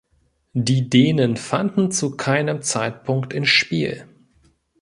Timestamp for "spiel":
3.49-4.07